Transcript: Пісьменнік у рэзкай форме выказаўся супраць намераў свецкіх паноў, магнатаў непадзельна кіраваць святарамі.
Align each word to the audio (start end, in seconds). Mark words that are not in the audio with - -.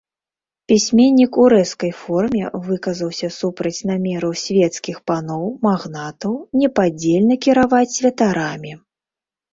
Пісьменнік 0.71 1.37
у 1.41 1.43
рэзкай 1.53 1.91
форме 1.99 2.41
выказаўся 2.69 3.29
супраць 3.39 3.83
намераў 3.91 4.33
свецкіх 4.45 4.97
паноў, 5.11 5.43
магнатаў 5.69 6.33
непадзельна 6.63 7.35
кіраваць 7.49 7.87
святарамі. 7.99 8.73